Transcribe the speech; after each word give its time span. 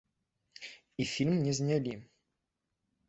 І 1.05 1.07
фільм 1.11 1.35
не 1.43 1.53
знялі. 1.59 1.93